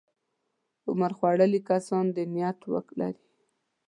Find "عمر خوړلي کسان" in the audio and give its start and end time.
0.89-2.05